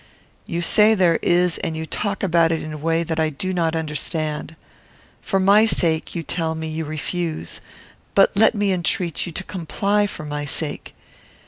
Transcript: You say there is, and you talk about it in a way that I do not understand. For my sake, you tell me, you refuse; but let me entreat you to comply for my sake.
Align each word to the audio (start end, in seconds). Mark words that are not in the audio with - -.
You 0.47 0.63
say 0.63 0.95
there 0.95 1.19
is, 1.21 1.59
and 1.59 1.77
you 1.77 1.85
talk 1.85 2.23
about 2.23 2.51
it 2.51 2.63
in 2.63 2.73
a 2.73 2.77
way 2.79 3.03
that 3.03 3.19
I 3.19 3.29
do 3.29 3.53
not 3.53 3.75
understand. 3.75 4.55
For 5.21 5.39
my 5.39 5.67
sake, 5.67 6.15
you 6.15 6.23
tell 6.23 6.55
me, 6.55 6.67
you 6.69 6.85
refuse; 6.85 7.61
but 8.15 8.35
let 8.35 8.55
me 8.55 8.73
entreat 8.73 9.27
you 9.27 9.31
to 9.31 9.43
comply 9.43 10.07
for 10.07 10.25
my 10.25 10.43
sake. 10.43 10.95